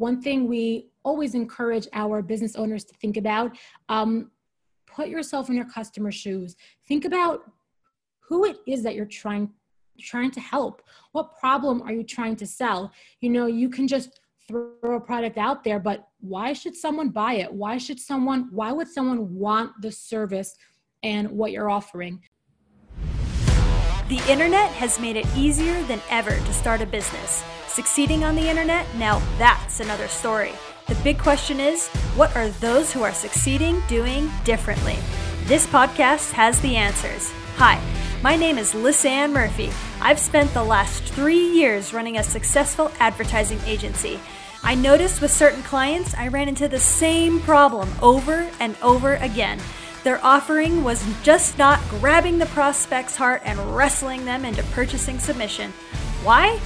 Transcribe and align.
one 0.00 0.20
thing 0.22 0.48
we 0.48 0.88
always 1.04 1.34
encourage 1.34 1.86
our 1.92 2.22
business 2.22 2.56
owners 2.56 2.84
to 2.84 2.94
think 2.94 3.18
about 3.18 3.56
um, 3.90 4.30
put 4.86 5.08
yourself 5.08 5.50
in 5.50 5.54
your 5.54 5.66
customer's 5.66 6.14
shoes. 6.14 6.56
Think 6.88 7.04
about 7.04 7.42
who 8.20 8.46
it 8.46 8.56
is 8.66 8.82
that 8.82 8.94
you're 8.94 9.04
trying 9.04 9.50
trying 10.00 10.30
to 10.30 10.40
help. 10.40 10.80
What 11.12 11.38
problem 11.38 11.82
are 11.82 11.92
you 11.92 12.02
trying 12.02 12.36
to 12.36 12.46
sell? 12.46 12.90
You 13.20 13.28
know, 13.28 13.44
you 13.44 13.68
can 13.68 13.86
just 13.86 14.20
throw 14.48 14.96
a 14.96 15.00
product 15.00 15.36
out 15.36 15.62
there, 15.62 15.78
but 15.78 16.08
why 16.20 16.54
should 16.54 16.74
someone 16.74 17.10
buy 17.10 17.34
it? 17.34 17.52
Why 17.52 17.76
should 17.76 18.00
someone 18.00 18.48
why 18.50 18.72
would 18.72 18.88
someone 18.88 19.34
want 19.34 19.72
the 19.82 19.92
service 19.92 20.56
and 21.02 21.30
what 21.30 21.52
you're 21.52 21.68
offering? 21.68 22.22
The 24.08 24.22
internet 24.28 24.70
has 24.72 24.98
made 24.98 25.16
it 25.16 25.26
easier 25.36 25.80
than 25.84 26.00
ever 26.08 26.34
to 26.34 26.52
start 26.54 26.80
a 26.80 26.86
business. 26.86 27.44
Succeeding 27.72 28.24
on 28.24 28.34
the 28.34 28.48
internet, 28.48 28.84
now 28.96 29.22
that's 29.38 29.78
another 29.78 30.08
story. 30.08 30.52
The 30.88 30.96
big 31.04 31.20
question 31.20 31.60
is 31.60 31.86
what 32.16 32.34
are 32.34 32.48
those 32.48 32.92
who 32.92 33.04
are 33.04 33.12
succeeding 33.12 33.80
doing 33.86 34.28
differently? 34.42 34.96
This 35.44 35.68
podcast 35.68 36.32
has 36.32 36.60
the 36.60 36.74
answers. 36.74 37.30
Hi, 37.58 37.80
my 38.24 38.34
name 38.34 38.58
is 38.58 38.72
Lisanne 38.72 39.30
Murphy. 39.30 39.70
I've 40.00 40.18
spent 40.18 40.52
the 40.52 40.64
last 40.64 41.04
three 41.04 41.46
years 41.52 41.94
running 41.94 42.18
a 42.18 42.24
successful 42.24 42.90
advertising 42.98 43.60
agency. 43.64 44.18
I 44.64 44.74
noticed 44.74 45.22
with 45.22 45.30
certain 45.30 45.62
clients, 45.62 46.12
I 46.14 46.26
ran 46.26 46.48
into 46.48 46.66
the 46.66 46.80
same 46.80 47.38
problem 47.38 47.88
over 48.02 48.50
and 48.58 48.74
over 48.82 49.14
again. 49.14 49.60
Their 50.02 50.18
offering 50.24 50.82
was 50.82 51.06
just 51.22 51.56
not 51.56 51.78
grabbing 51.88 52.38
the 52.38 52.46
prospect's 52.46 53.14
heart 53.14 53.42
and 53.44 53.76
wrestling 53.76 54.24
them 54.24 54.44
into 54.44 54.64
purchasing 54.64 55.20
submission. 55.20 55.70
Why? 56.24 56.58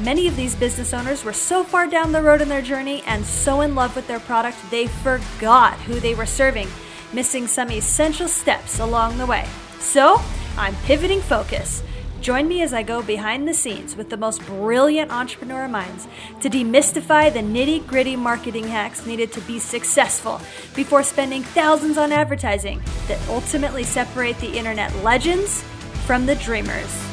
Many 0.00 0.26
of 0.26 0.36
these 0.36 0.56
business 0.56 0.92
owners 0.94 1.24
were 1.24 1.32
so 1.32 1.62
far 1.62 1.86
down 1.86 2.12
the 2.12 2.22
road 2.22 2.40
in 2.40 2.48
their 2.48 2.62
journey 2.62 3.02
and 3.06 3.24
so 3.24 3.60
in 3.60 3.74
love 3.74 3.94
with 3.94 4.08
their 4.08 4.20
product, 4.20 4.58
they 4.70 4.86
forgot 4.86 5.78
who 5.80 6.00
they 6.00 6.14
were 6.14 6.26
serving, 6.26 6.68
missing 7.12 7.46
some 7.46 7.70
essential 7.70 8.26
steps 8.26 8.80
along 8.80 9.18
the 9.18 9.26
way. 9.26 9.46
So, 9.78 10.20
I'm 10.56 10.74
pivoting 10.84 11.20
focus. 11.20 11.82
Join 12.20 12.46
me 12.46 12.62
as 12.62 12.72
I 12.72 12.84
go 12.84 13.02
behind 13.02 13.48
the 13.48 13.54
scenes 13.54 13.96
with 13.96 14.08
the 14.08 14.16
most 14.16 14.46
brilliant 14.46 15.10
entrepreneur 15.10 15.66
minds 15.66 16.06
to 16.40 16.48
demystify 16.48 17.32
the 17.32 17.40
nitty 17.40 17.84
gritty 17.86 18.14
marketing 18.14 18.68
hacks 18.68 19.04
needed 19.04 19.32
to 19.32 19.40
be 19.40 19.58
successful 19.58 20.40
before 20.74 21.02
spending 21.02 21.42
thousands 21.42 21.98
on 21.98 22.12
advertising 22.12 22.80
that 23.08 23.20
ultimately 23.28 23.82
separate 23.82 24.38
the 24.38 24.56
internet 24.56 24.94
legends 25.02 25.62
from 26.06 26.26
the 26.26 26.36
dreamers. 26.36 27.11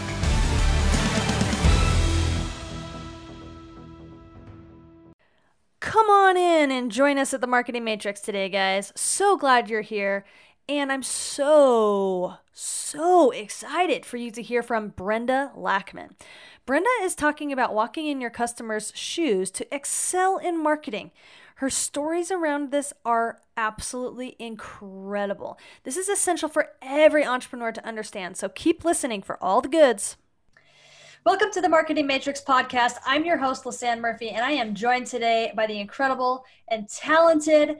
Come 5.90 6.12
on 6.12 6.38
in 6.38 6.70
and 6.70 6.92
join 6.92 7.18
us 7.18 7.34
at 7.34 7.42
the 7.42 7.48
Marketing 7.48 7.84
Matrix 7.84 8.22
today, 8.22 8.48
guys. 8.48 8.94
So 8.96 9.36
glad 9.36 9.72
you're 9.72 9.82
here. 9.82 10.24
And 10.68 10.92
I'm 10.92 11.02
so, 11.02 12.36
so 12.54 13.32
excited 13.32 14.06
for 14.06 14.18
you 14.18 14.30
to 14.30 14.44
hear 14.44 14.62
from 14.62 14.90
Brenda 14.90 15.52
Lackman. 15.56 16.16
Brenda 16.68 16.92
is 17.02 17.16
talking 17.16 17.52
about 17.52 17.74
walking 17.74 18.06
in 18.06 18.22
your 18.22 18.30
customers' 18.30 18.94
shoes 18.96 19.50
to 19.50 19.76
excel 19.76 20.38
in 20.38 20.62
marketing. 20.62 21.10
Her 21.56 21.72
stories 21.72 22.30
around 22.30 22.70
this 22.70 22.94
are 23.04 23.40
absolutely 23.58 24.36
incredible. 24.38 25.58
This 25.86 25.98
is 25.98 26.08
essential 26.08 26.50
for 26.50 26.68
every 26.84 27.26
entrepreneur 27.26 27.72
to 27.72 27.84
understand, 27.84 28.38
so 28.38 28.48
keep 28.48 28.86
listening 28.86 29.24
for 29.24 29.44
all 29.44 29.60
the 29.60 29.68
goods. 29.68 30.18
Welcome 31.30 31.52
to 31.52 31.62
the 31.62 31.70
Marketing 31.70 32.08
Matrix 32.08 32.42
podcast. 32.42 32.96
I'm 33.06 33.24
your 33.24 33.38
host, 33.38 33.64
Lisanne 33.64 34.00
Murphy, 34.00 34.30
and 34.30 34.44
I 34.44 34.50
am 34.54 34.74
joined 34.74 35.06
today 35.06 35.54
by 35.56 35.68
the 35.68 35.80
incredible 35.80 36.44
and 36.70 36.90
talented 36.90 37.78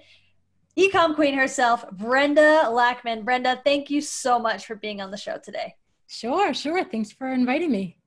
ecom 0.78 1.16
queen 1.16 1.34
herself, 1.34 1.84
Brenda 1.94 2.70
Lackman. 2.70 3.26
Brenda, 3.26 3.60
thank 3.66 3.90
you 3.90 4.02
so 4.02 4.38
much 4.38 4.68
for 4.68 4.76
being 4.76 5.02
on 5.02 5.10
the 5.10 5.18
show 5.18 5.40
today. 5.44 5.74
Sure, 6.06 6.54
sure. 6.54 6.84
Thanks 6.84 7.12
for 7.12 7.34
inviting 7.34 7.72
me. 7.72 7.98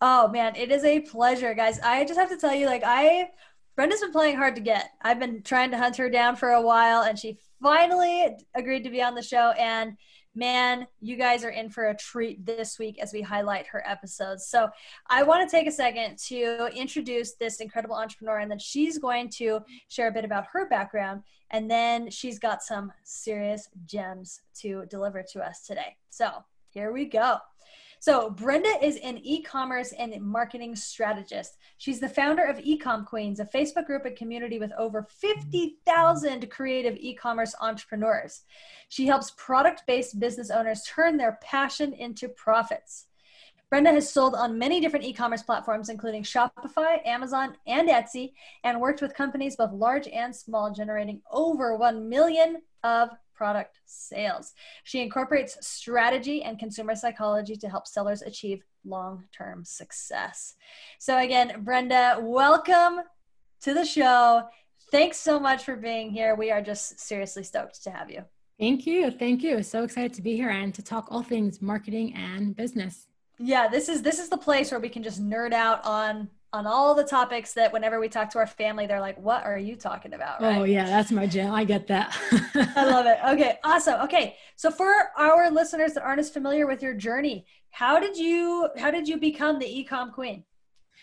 Oh 0.00 0.28
man, 0.28 0.54
it 0.54 0.70
is 0.70 0.84
a 0.84 1.00
pleasure, 1.00 1.54
guys. 1.54 1.80
I 1.80 2.04
just 2.04 2.20
have 2.20 2.30
to 2.30 2.36
tell 2.36 2.54
you, 2.54 2.66
like, 2.66 2.84
I 2.86 3.30
Brenda's 3.74 4.00
been 4.00 4.12
playing 4.12 4.36
hard 4.36 4.54
to 4.54 4.62
get. 4.62 4.90
I've 5.02 5.18
been 5.18 5.42
trying 5.42 5.72
to 5.72 5.76
hunt 5.76 5.96
her 5.96 6.08
down 6.08 6.36
for 6.36 6.50
a 6.50 6.62
while, 6.62 7.02
and 7.02 7.18
she 7.18 7.40
finally 7.60 8.36
agreed 8.54 8.84
to 8.84 8.90
be 8.90 9.02
on 9.02 9.16
the 9.16 9.22
show. 9.22 9.50
And 9.58 9.96
man, 10.34 10.86
you 11.00 11.16
guys 11.16 11.44
are 11.44 11.50
in 11.50 11.70
for 11.70 11.88
a 11.88 11.96
treat 11.96 12.44
this 12.44 12.78
week 12.78 12.98
as 13.00 13.12
we 13.12 13.22
highlight 13.22 13.66
her 13.68 13.82
episodes. 13.86 14.46
So, 14.46 14.68
I 15.08 15.22
want 15.22 15.48
to 15.48 15.56
take 15.56 15.66
a 15.66 15.72
second 15.72 16.18
to 16.26 16.68
introduce 16.74 17.34
this 17.34 17.60
incredible 17.60 17.96
entrepreneur, 17.96 18.38
and 18.38 18.50
then 18.50 18.58
she's 18.58 18.98
going 18.98 19.30
to 19.36 19.60
share 19.88 20.08
a 20.08 20.12
bit 20.12 20.24
about 20.24 20.46
her 20.52 20.68
background. 20.68 21.22
And 21.50 21.70
then 21.70 22.10
she's 22.10 22.38
got 22.38 22.62
some 22.62 22.92
serious 23.04 23.68
gems 23.86 24.40
to 24.60 24.86
deliver 24.86 25.22
to 25.32 25.40
us 25.40 25.62
today. 25.66 25.96
So, 26.10 26.30
here 26.70 26.92
we 26.92 27.04
go. 27.04 27.38
So, 28.04 28.28
Brenda 28.28 28.68
is 28.82 28.98
an 28.98 29.18
e 29.22 29.40
commerce 29.40 29.94
and 29.98 30.14
marketing 30.20 30.76
strategist. 30.76 31.56
She's 31.78 32.00
the 32.00 32.08
founder 32.10 32.44
of 32.44 32.58
Ecom 32.58 33.06
Queens, 33.06 33.40
a 33.40 33.46
Facebook 33.46 33.86
group 33.86 34.04
and 34.04 34.14
community 34.14 34.58
with 34.58 34.72
over 34.76 35.04
50,000 35.04 36.50
creative 36.50 36.98
e 36.98 37.14
commerce 37.14 37.54
entrepreneurs. 37.62 38.42
She 38.90 39.06
helps 39.06 39.32
product 39.38 39.84
based 39.86 40.20
business 40.20 40.50
owners 40.50 40.82
turn 40.86 41.16
their 41.16 41.38
passion 41.42 41.94
into 41.94 42.28
profits. 42.28 43.06
Brenda 43.70 43.92
has 43.92 44.12
sold 44.12 44.34
on 44.34 44.58
many 44.58 44.82
different 44.82 45.06
e 45.06 45.14
commerce 45.14 45.42
platforms, 45.42 45.88
including 45.88 46.24
Shopify, 46.24 46.98
Amazon, 47.06 47.56
and 47.66 47.88
Etsy, 47.88 48.34
and 48.64 48.82
worked 48.82 49.00
with 49.00 49.14
companies 49.14 49.56
both 49.56 49.72
large 49.72 50.08
and 50.08 50.36
small, 50.36 50.70
generating 50.70 51.22
over 51.30 51.74
1 51.74 52.06
million 52.06 52.60
of 52.82 53.08
product 53.34 53.80
sales. 53.84 54.54
She 54.84 55.00
incorporates 55.00 55.56
strategy 55.66 56.42
and 56.42 56.58
consumer 56.58 56.94
psychology 56.94 57.56
to 57.56 57.68
help 57.68 57.86
sellers 57.86 58.22
achieve 58.22 58.62
long 58.84 59.24
term 59.36 59.64
success. 59.64 60.54
So, 60.98 61.18
again, 61.18 61.62
Brenda, 61.64 62.18
welcome 62.20 63.00
to 63.62 63.74
the 63.74 63.84
show. 63.84 64.44
Thanks 64.90 65.18
so 65.18 65.40
much 65.40 65.64
for 65.64 65.76
being 65.76 66.10
here. 66.10 66.34
We 66.34 66.50
are 66.50 66.62
just 66.62 67.00
seriously 67.00 67.42
stoked 67.42 67.82
to 67.84 67.90
have 67.90 68.10
you. 68.10 68.24
Thank 68.58 68.86
you. 68.86 69.10
Thank 69.10 69.42
you. 69.42 69.62
So 69.62 69.82
excited 69.82 70.14
to 70.14 70.22
be 70.22 70.36
here 70.36 70.50
and 70.50 70.72
to 70.74 70.82
talk 70.82 71.08
all 71.10 71.22
things 71.22 71.60
marketing 71.60 72.14
and 72.14 72.54
business. 72.54 73.08
Yeah, 73.38 73.66
this 73.66 73.88
is 73.88 74.02
this 74.02 74.20
is 74.20 74.28
the 74.28 74.38
place 74.38 74.70
where 74.70 74.78
we 74.78 74.88
can 74.88 75.02
just 75.02 75.20
nerd 75.20 75.52
out 75.52 75.84
on 75.84 76.30
on 76.54 76.68
all 76.68 76.94
the 76.94 77.02
topics 77.02 77.52
that 77.54 77.72
whenever 77.72 77.98
we 77.98 78.08
talk 78.08 78.30
to 78.30 78.38
our 78.38 78.46
family, 78.46 78.86
they're 78.86 79.00
like, 79.00 79.18
what 79.18 79.44
are 79.44 79.58
you 79.58 79.74
talking 79.74 80.14
about? 80.14 80.40
Right? 80.40 80.56
Oh, 80.56 80.62
yeah, 80.62 80.84
that's 80.86 81.10
my 81.10 81.26
jam. 81.26 81.52
I 81.52 81.64
get 81.64 81.88
that. 81.88 82.16
I 82.76 82.84
love 82.88 83.06
it. 83.06 83.18
Okay, 83.34 83.58
awesome. 83.64 84.00
Okay, 84.02 84.36
so 84.54 84.70
for 84.70 85.10
our 85.18 85.50
listeners 85.50 85.94
that 85.94 86.04
aren't 86.04 86.20
as 86.20 86.30
familiar 86.30 86.68
with 86.68 86.80
your 86.80 86.94
journey, 86.94 87.44
how 87.70 87.98
did 87.98 88.16
you 88.16 88.68
how 88.78 88.92
did 88.92 89.08
you 89.08 89.16
become 89.16 89.58
the 89.58 89.66
ecom 89.66 90.12
queen? 90.12 90.44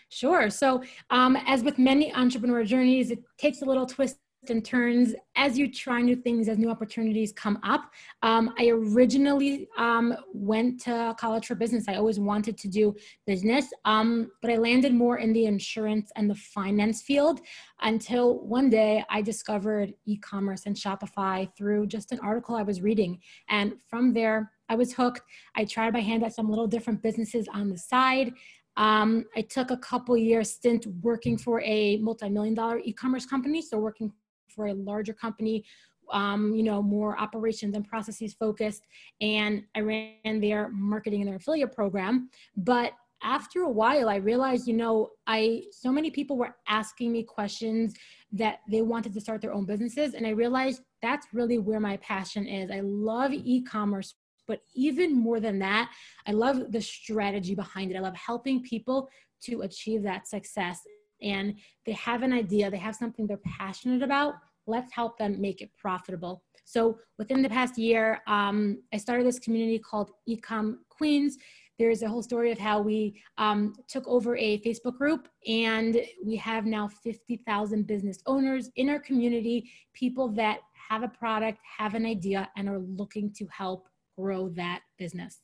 Sure. 0.08 0.50
So, 0.50 0.84
um, 1.10 1.38
as 1.46 1.64
with 1.64 1.78
many 1.78 2.14
entrepreneur 2.14 2.64
journeys, 2.64 3.12
it 3.12 3.20
takes 3.38 3.62
a 3.62 3.66
little 3.66 3.86
twist 3.86 4.20
and 4.50 4.66
turns 4.66 5.14
as 5.36 5.58
you 5.58 5.72
try 5.72 6.02
new 6.02 6.16
things, 6.16 6.50
as 6.50 6.58
new 6.58 6.70
opportunities 6.70 7.32
come 7.32 7.60
up. 7.64 7.92
Um, 8.24 8.54
I 8.58 8.70
originally 8.70 9.68
um, 9.78 10.16
went 10.34 10.82
to 10.82 11.16
college 11.20 11.46
for 11.46 11.56
business. 11.56 11.86
I 11.88 11.96
always 11.96 12.20
wanted 12.20 12.58
to 12.58 12.68
do 12.68 12.96
business, 13.28 13.68
um, 13.86 14.32
but 14.42 14.52
I 14.52 14.58
landed 14.58 14.94
more 14.94 15.20
in 15.20 15.32
the 15.32 15.46
insurance 15.46 16.12
and 16.16 16.30
the 16.30 16.36
finance 16.36 17.04
field 17.04 17.42
until 17.82 18.40
one 18.40 18.70
day 18.70 19.04
I 19.10 19.22
discovered 19.22 19.94
e 20.06 20.18
commerce 20.18 20.66
and 20.66 20.76
Shopify 20.76 21.48
through 21.56 21.88
just 21.88 22.12
an 22.12 22.20
article 22.22 22.56
I 22.56 22.64
was 22.64 22.82
reading. 22.82 23.20
And 23.50 23.74
from 23.90 24.12
there, 24.14 24.52
I 24.70 24.76
was 24.76 24.94
hooked. 24.94 25.22
I 25.56 25.66
tried 25.66 25.94
my 25.94 26.02
hand 26.02 26.24
at 26.24 26.34
some 26.34 26.50
little 26.50 26.68
different 26.68 27.04
businesses 27.04 27.48
on 27.54 27.70
the 27.70 27.78
side. 27.78 28.34
Um, 28.78 29.26
I 29.36 29.42
took 29.42 29.70
a 29.70 29.78
couple 29.78 30.16
years 30.16 30.52
stint 30.52 30.88
working 31.02 31.38
for 31.38 31.62
a 31.62 31.98
multi-million 31.98 32.54
dollar 32.54 32.80
e-commerce 32.80 33.26
company, 33.26 33.62
so 33.62 33.78
working 33.78 34.14
for 34.56 34.68
a 34.68 34.74
larger 34.74 35.14
company 35.14 35.64
um, 36.12 36.54
you 36.54 36.64
know, 36.64 36.82
more 36.82 37.20
operations 37.20 37.76
and 37.76 37.88
processes 37.88 38.34
focused. 38.34 38.86
And 39.22 39.64
I 39.76 39.80
ran 39.80 40.42
their 40.42 40.70
marketing 40.70 41.22
and 41.22 41.30
their 41.30 41.38
affiliate 41.38 41.74
program. 41.74 42.30
But 42.58 42.94
after 43.24 43.62
a 43.62 43.70
while, 43.70 44.10
I 44.10 44.16
realized, 44.16 44.68
you 44.68 44.74
know, 44.74 45.12
I 45.28 45.64
so 45.72 45.92
many 45.92 46.10
people 46.10 46.38
were 46.38 46.56
asking 46.68 47.12
me 47.12 47.24
questions 47.24 47.94
that 48.32 48.60
they 48.70 48.82
wanted 48.82 49.14
to 49.14 49.22
start 49.22 49.42
their 49.42 49.54
own 49.54 49.66
businesses. 49.66 50.14
And 50.14 50.26
I 50.26 50.32
realized 50.32 50.82
that's 51.02 51.28
really 51.34 51.60
where 51.60 51.80
my 51.80 51.98
passion 51.98 52.48
is. 52.48 52.72
I 52.72 52.80
love 52.80 53.32
e-commerce, 53.34 54.16
but 54.48 54.62
even 54.74 55.16
more 55.16 55.40
than 55.40 55.60
that, 55.60 55.92
I 56.26 56.32
love 56.32 56.72
the 56.72 56.82
strategy 56.82 57.54
behind 57.54 57.92
it. 57.92 57.98
I 57.98 58.02
love 58.02 58.16
helping 58.16 58.64
people 58.64 59.10
to 59.44 59.62
achieve 59.62 60.04
that 60.04 60.28
success 60.28 60.82
and 61.22 61.56
they 61.86 61.94
have 61.94 62.24
an 62.24 62.34
idea, 62.34 62.70
they 62.70 62.78
have 62.78 62.96
something 62.96 63.28
they're 63.28 63.38
passionate 63.38 64.02
about, 64.02 64.36
let's 64.68 64.94
help 64.94 65.18
them 65.18 65.40
make 65.40 65.62
it 65.62 65.70
profitable. 65.78 66.44
So 66.66 66.98
within 67.18 67.42
the 67.42 67.50
past 67.50 67.78
year, 67.78 68.22
um, 68.28 68.82
I 68.94 68.98
started 68.98 69.26
this 69.26 69.40
community 69.40 69.80
called 69.80 70.12
Ecom 70.30 70.78
Queens. 70.90 71.38
there's 71.80 72.04
a 72.04 72.08
whole 72.08 72.22
story 72.22 72.52
of 72.52 72.60
how 72.60 72.80
we 72.80 73.22
um, 73.40 73.74
took 73.88 74.08
over 74.08 74.38
a 74.38 74.60
Facebook 74.60 74.98
group 74.98 75.28
and 75.48 76.02
we 76.24 76.36
have 76.36 76.66
now 76.66 76.88
50,000 76.88 77.88
business 77.88 78.20
owners 78.28 78.70
in 78.76 78.90
our 78.90 79.00
community, 79.00 79.70
people 79.94 80.28
that 80.30 80.60
have 80.90 81.04
a 81.04 81.08
product, 81.08 81.60
have 81.78 81.96
an 81.96 82.06
idea, 82.06 82.50
and 82.56 82.70
are 82.70 82.80
looking 82.80 83.34
to 83.34 83.48
help 83.48 83.88
grow 84.16 84.50
that 84.50 84.82
business 85.00 85.40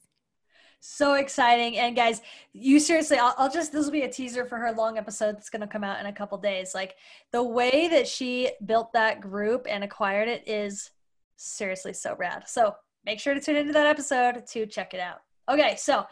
so 0.80 1.16
exciting. 1.16 1.78
And 1.78 1.96
guys 1.96 2.22
you 2.54 2.80
seriously 2.80 3.18
I'll, 3.18 3.36
I'll, 3.38 3.52
just 3.52 3.72
this 3.72 3.86
will 3.86 3.92
be 3.92 4.04
a 4.04 4.12
teaser 4.12 4.46
for 4.46 4.58
her 4.58 4.72
long 4.72 4.98
episode 4.98 5.36
that's 5.36 5.50
going 5.50 5.62
to 5.62 5.68
come 5.68 5.84
out 5.84 6.00
in 6.00 6.06
a 6.06 6.14
couple 6.14 6.38
days. 6.38 6.74
Like 6.74 6.96
the 7.32 7.44
way 7.44 7.88
that 7.88 8.08
she 8.08 8.52
built 8.66 8.94
that 8.94 9.22
group 9.22 9.66
and 9.70 9.84
acquired 9.84 10.28
it 10.28 10.44
is 10.48 10.92
seriously 11.36 11.94
so 11.94 12.16
rad. 12.16 12.44
So 12.48 12.76
make 13.06 13.20
sure 13.20 13.34
to 13.34 13.42
tune 13.42 13.56
into 13.56 13.74
that 13.74 13.88
episode 13.88 14.46
to 14.48 14.66
check 14.66 14.94
it 14.94 15.00
out. 15.00 15.22
Okay 15.50 15.76
so 15.78 16.06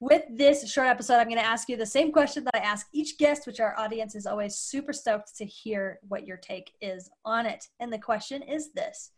with 0.00 0.22
this 0.28 0.68
short 0.68 0.88
episode 0.88 1.14
i'm 1.14 1.28
going 1.28 1.36
to 1.36 1.44
ask 1.44 1.68
you 1.68 1.76
the 1.76 1.86
same 1.86 2.10
question 2.10 2.42
that 2.42 2.56
i 2.56 2.58
ask 2.58 2.88
each 2.92 3.18
guest 3.18 3.46
which 3.46 3.60
our 3.60 3.78
audience 3.78 4.16
is 4.16 4.26
always 4.26 4.56
super 4.56 4.92
stoked 4.92 5.36
to 5.36 5.44
hear 5.44 6.00
what 6.08 6.26
your 6.26 6.36
take 6.36 6.72
is 6.80 7.08
on 7.24 7.46
it. 7.46 7.68
And 7.78 7.92
the 7.92 7.98
question 7.98 8.42
is 8.42 8.72
this 8.72 9.12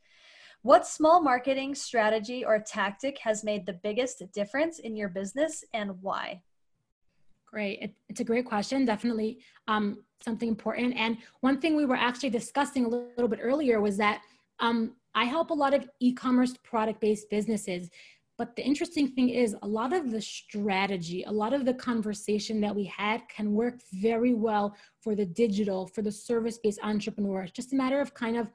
what 0.62 0.86
small 0.86 1.20
marketing 1.20 1.74
strategy 1.74 2.44
or 2.44 2.58
tactic 2.58 3.18
has 3.18 3.44
made 3.44 3.66
the 3.66 3.72
biggest 3.72 4.22
difference 4.32 4.78
in 4.78 4.96
your 4.96 5.08
business 5.08 5.64
and 5.74 6.00
why? 6.00 6.40
Great. 7.46 7.80
It, 7.82 7.94
it's 8.08 8.20
a 8.20 8.24
great 8.24 8.46
question. 8.46 8.84
Definitely 8.84 9.40
um, 9.68 10.04
something 10.24 10.48
important. 10.48 10.94
And 10.96 11.18
one 11.40 11.60
thing 11.60 11.76
we 11.76 11.84
were 11.84 11.96
actually 11.96 12.30
discussing 12.30 12.84
a 12.86 12.88
little, 12.88 13.08
little 13.16 13.28
bit 13.28 13.40
earlier 13.42 13.80
was 13.80 13.96
that 13.98 14.22
um, 14.60 14.92
I 15.14 15.24
help 15.24 15.50
a 15.50 15.54
lot 15.54 15.74
of 15.74 15.88
e 16.00 16.12
commerce 16.12 16.54
product 16.62 17.00
based 17.00 17.28
businesses. 17.28 17.90
But 18.38 18.56
the 18.56 18.64
interesting 18.64 19.08
thing 19.08 19.28
is, 19.28 19.54
a 19.62 19.66
lot 19.66 19.92
of 19.92 20.10
the 20.10 20.20
strategy, 20.20 21.22
a 21.24 21.30
lot 21.30 21.52
of 21.52 21.66
the 21.66 21.74
conversation 21.74 22.60
that 22.62 22.74
we 22.74 22.84
had 22.84 23.28
can 23.28 23.52
work 23.52 23.80
very 23.92 24.32
well 24.32 24.74
for 25.00 25.14
the 25.14 25.26
digital, 25.26 25.86
for 25.86 26.00
the 26.00 26.10
service 26.10 26.58
based 26.58 26.80
entrepreneur. 26.82 27.42
It's 27.42 27.52
just 27.52 27.74
a 27.74 27.76
matter 27.76 28.00
of 28.00 28.14
kind 28.14 28.38
of 28.38 28.50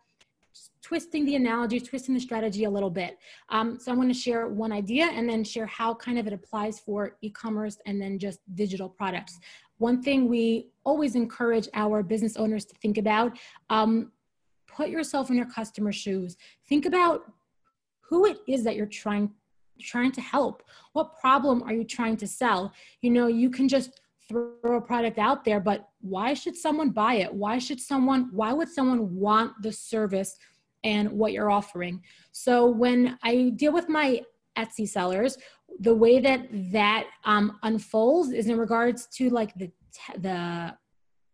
twisting 0.81 1.25
the 1.25 1.35
analogy, 1.35 1.79
twisting 1.79 2.13
the 2.13 2.19
strategy 2.19 2.63
a 2.63 2.69
little 2.69 2.89
bit. 2.89 3.17
Um, 3.49 3.77
so 3.79 3.91
I'm 3.91 3.97
going 3.97 4.07
to 4.07 4.13
share 4.13 4.47
one 4.47 4.71
idea 4.71 5.05
and 5.05 5.29
then 5.29 5.43
share 5.43 5.65
how 5.65 5.93
kind 5.93 6.17
of 6.17 6.27
it 6.27 6.33
applies 6.33 6.79
for 6.79 7.17
e-commerce 7.21 7.77
and 7.85 8.01
then 8.01 8.17
just 8.19 8.39
digital 8.55 8.87
products. 8.87 9.37
One 9.79 10.01
thing 10.01 10.27
we 10.29 10.69
always 10.85 11.15
encourage 11.15 11.67
our 11.73 12.03
business 12.03 12.37
owners 12.37 12.65
to 12.65 12.75
think 12.75 12.97
about, 12.97 13.37
um, 13.69 14.11
put 14.67 14.89
yourself 14.89 15.29
in 15.29 15.35
your 15.35 15.45
customer's 15.45 15.95
shoes. 15.95 16.37
Think 16.69 16.85
about 16.85 17.31
who 17.99 18.25
it 18.25 18.37
is 18.47 18.63
that 18.63 18.75
you're 18.75 18.85
trying 18.85 19.31
trying 19.79 20.11
to 20.11 20.21
help. 20.21 20.63
What 20.93 21.19
problem 21.19 21.61
are 21.63 21.73
you 21.73 21.83
trying 21.83 22.17
to 22.17 22.27
sell? 22.27 22.73
You 23.01 23.11
know, 23.11 23.27
you 23.27 23.51
can 23.51 23.67
just 23.67 24.01
throw 24.27 24.77
a 24.77 24.81
product 24.81 25.19
out 25.19 25.45
there, 25.45 25.59
but 25.59 25.89
why 26.09 26.33
should 26.33 26.55
someone 26.55 26.89
buy 26.89 27.15
it? 27.15 27.33
Why 27.33 27.57
should 27.57 27.79
someone, 27.79 28.29
why 28.31 28.53
would 28.53 28.69
someone 28.69 29.15
want 29.15 29.53
the 29.61 29.71
service 29.71 30.37
and 30.83 31.11
what 31.11 31.33
you're 31.33 31.51
offering. 31.51 32.01
So 32.31 32.67
when 32.67 33.17
I 33.23 33.51
deal 33.55 33.73
with 33.73 33.89
my 33.89 34.21
Etsy 34.57 34.87
sellers, 34.87 35.37
the 35.79 35.93
way 35.93 36.19
that 36.19 36.47
that 36.71 37.07
um, 37.25 37.59
unfolds 37.63 38.31
is 38.31 38.47
in 38.47 38.57
regards 38.57 39.07
to 39.17 39.29
like 39.29 39.53
the 39.55 39.69
the 40.17 40.75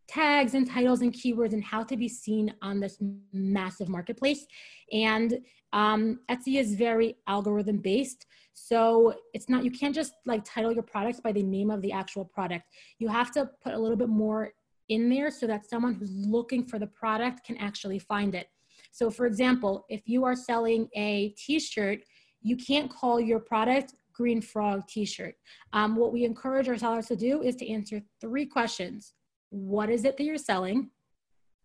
tags 0.08 0.54
and 0.54 0.70
titles 0.70 1.02
and 1.02 1.14
keywords 1.14 1.54
and 1.54 1.64
how 1.64 1.84
to 1.84 1.96
be 1.96 2.10
seen 2.10 2.54
on 2.62 2.80
this 2.80 2.98
massive 3.32 3.90
marketplace. 3.90 4.46
And 4.92 5.40
um, 5.72 6.20
Etsy 6.30 6.60
is 6.60 6.76
very 6.76 7.16
algorithm 7.28 7.78
based. 7.78 8.26
So 8.54 9.16
it's 9.34 9.50
not, 9.50 9.64
you 9.64 9.72
can't 9.72 9.96
just 9.96 10.14
like 10.26 10.44
title 10.44 10.72
your 10.72 10.84
products 10.84 11.20
by 11.20 11.32
the 11.32 11.42
name 11.42 11.72
of 11.72 11.82
the 11.82 11.92
actual 11.92 12.26
product. 12.26 12.66
You 13.00 13.08
have 13.08 13.32
to 13.32 13.50
put 13.64 13.74
a 13.74 13.80
little 13.80 13.98
bit 13.98 14.10
more 14.10 14.54
in 14.90 15.10
there 15.10 15.32
so 15.32 15.48
that 15.48 15.70
someone 15.70 15.94
who's 15.94 16.12
looking 16.12 16.66
for 16.66 16.80
the 16.80 16.88
product 16.88 17.46
can 17.46 17.58
actually 17.58 18.00
find 18.00 18.36
it. 18.36 18.48
So, 18.92 19.10
for 19.10 19.26
example, 19.26 19.86
if 19.90 20.02
you 20.06 20.24
are 20.26 20.36
selling 20.36 20.88
a 20.96 21.30
t 21.30 21.60
shirt, 21.60 22.00
you 22.42 22.56
can't 22.56 22.92
call 22.92 23.20
your 23.20 23.40
product 23.40 23.96
Green 24.14 24.42
Frog 24.42 24.88
t 24.88 25.06
shirt. 25.06 25.36
Um, 25.74 25.96
what 25.96 26.14
we 26.14 26.24
encourage 26.26 26.68
our 26.68 26.78
sellers 26.78 27.08
to 27.08 27.16
do 27.16 27.42
is 27.42 27.56
to 27.58 27.70
answer 27.70 28.02
three 28.22 28.46
questions 28.46 29.14
What 29.50 29.90
is 29.90 30.06
it 30.06 30.18
that 30.18 30.24
you're 30.24 30.38
selling? 30.38 30.92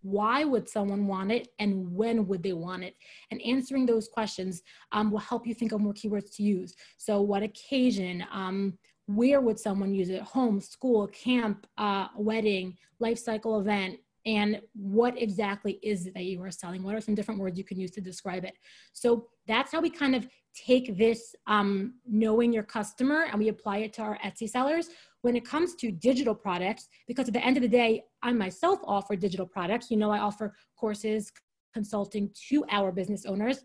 Why 0.02 0.44
would 0.44 0.68
someone 0.68 1.06
want 1.06 1.32
it? 1.32 1.48
And 1.58 1.92
when 1.92 2.26
would 2.28 2.42
they 2.42 2.52
want 2.52 2.84
it? 2.84 2.94
And 3.30 3.42
answering 3.42 3.84
those 3.84 4.08
questions 4.08 4.62
um, 4.92 5.10
will 5.10 5.18
help 5.18 5.46
you 5.46 5.54
think 5.54 5.72
of 5.72 5.80
more 5.80 5.92
keywords 5.92 6.34
to 6.36 6.42
use. 6.42 6.74
So, 6.96 7.20
what 7.20 7.42
occasion? 7.42 8.24
Um, 8.32 8.78
where 9.08 9.40
would 9.40 9.58
someone 9.58 9.94
use 9.94 10.10
it? 10.10 10.20
Home, 10.20 10.60
school, 10.60 11.06
camp, 11.08 11.66
uh, 11.78 12.08
wedding, 12.14 12.76
life 13.00 13.18
cycle 13.18 13.58
event, 13.58 13.98
and 14.26 14.60
what 14.74 15.20
exactly 15.20 15.78
is 15.82 16.06
it 16.06 16.12
that 16.12 16.24
you 16.24 16.42
are 16.42 16.50
selling? 16.50 16.82
What 16.82 16.94
are 16.94 17.00
some 17.00 17.14
different 17.14 17.40
words 17.40 17.56
you 17.56 17.64
can 17.64 17.80
use 17.80 17.90
to 17.92 18.02
describe 18.02 18.44
it? 18.44 18.52
So 18.92 19.28
that's 19.46 19.72
how 19.72 19.80
we 19.80 19.88
kind 19.88 20.14
of 20.14 20.28
take 20.54 20.98
this 20.98 21.34
um, 21.46 21.94
knowing 22.06 22.52
your 22.52 22.64
customer 22.64 23.24
and 23.30 23.38
we 23.38 23.48
apply 23.48 23.78
it 23.78 23.94
to 23.94 24.02
our 24.02 24.18
Etsy 24.22 24.46
sellers. 24.46 24.90
When 25.22 25.36
it 25.36 25.46
comes 25.46 25.74
to 25.76 25.90
digital 25.90 26.34
products, 26.34 26.88
because 27.06 27.28
at 27.28 27.34
the 27.34 27.44
end 27.44 27.56
of 27.56 27.62
the 27.62 27.68
day, 27.68 28.04
I 28.22 28.34
myself 28.34 28.78
offer 28.84 29.16
digital 29.16 29.46
products. 29.46 29.90
You 29.90 29.96
know, 29.96 30.10
I 30.10 30.18
offer 30.18 30.54
courses, 30.76 31.32
consulting 31.72 32.30
to 32.50 32.64
our 32.70 32.92
business 32.92 33.24
owners. 33.24 33.64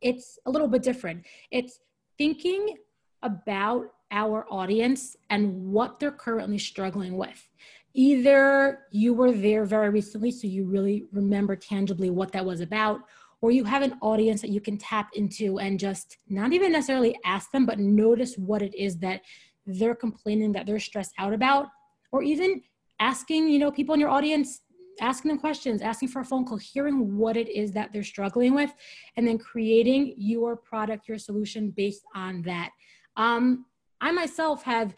It's 0.00 0.38
a 0.46 0.50
little 0.50 0.68
bit 0.68 0.82
different. 0.82 1.26
It's 1.50 1.80
thinking 2.16 2.76
about 3.22 3.88
our 4.14 4.46
audience 4.50 5.16
and 5.28 5.52
what 5.70 6.00
they're 6.00 6.10
currently 6.10 6.58
struggling 6.58 7.18
with 7.18 7.46
either 7.94 8.80
you 8.90 9.14
were 9.14 9.32
there 9.32 9.64
very 9.64 9.88
recently, 9.88 10.30
so 10.30 10.46
you 10.46 10.64
really 10.64 11.04
remember 11.12 11.54
tangibly 11.54 12.10
what 12.10 12.32
that 12.32 12.44
was 12.44 12.60
about, 12.60 13.00
or 13.40 13.52
you 13.52 13.64
have 13.64 13.82
an 13.82 13.94
audience 14.02 14.40
that 14.40 14.50
you 14.50 14.60
can 14.60 14.76
tap 14.76 15.10
into 15.14 15.58
and 15.60 15.78
just 15.78 16.18
not 16.28 16.52
even 16.52 16.72
necessarily 16.72 17.16
ask 17.24 17.50
them, 17.52 17.64
but 17.64 17.78
notice 17.78 18.34
what 18.36 18.62
it 18.62 18.74
is 18.74 18.98
that 18.98 19.22
they're 19.66 19.94
complaining 19.94 20.50
that 20.52 20.66
they're 20.66 20.80
stressed 20.80 21.12
out 21.18 21.32
about, 21.32 21.68
or 22.10 22.22
even 22.22 22.60
asking, 22.98 23.48
you 23.48 23.58
know, 23.58 23.70
people 23.70 23.94
in 23.94 24.00
your 24.00 24.10
audience, 24.10 24.62
asking 25.00 25.28
them 25.28 25.38
questions, 25.38 25.80
asking 25.80 26.08
for 26.08 26.20
a 26.20 26.24
phone 26.24 26.44
call, 26.44 26.58
hearing 26.58 27.16
what 27.16 27.36
it 27.36 27.48
is 27.48 27.70
that 27.72 27.92
they're 27.92 28.02
struggling 28.02 28.54
with, 28.54 28.72
and 29.16 29.26
then 29.26 29.38
creating 29.38 30.14
your 30.16 30.56
product, 30.56 31.08
your 31.08 31.18
solution 31.18 31.70
based 31.70 32.02
on 32.14 32.42
that. 32.42 32.70
Um, 33.16 33.66
I 34.00 34.12
myself 34.12 34.62
have 34.64 34.94